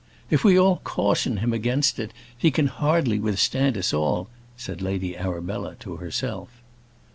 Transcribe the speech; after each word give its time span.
"If 0.31 0.43
we 0.43 0.57
all 0.57 0.77
caution 0.83 1.37
him 1.37 1.53
against 1.53 1.99
it, 1.99 2.09
he 2.35 2.49
can 2.49 2.65
hardly 2.65 3.19
withstand 3.19 3.77
us 3.77 3.93
all!" 3.93 4.29
said 4.57 4.81
Lady 4.81 5.15
Arabella 5.15 5.75
to 5.81 5.97
herself. 5.97 6.49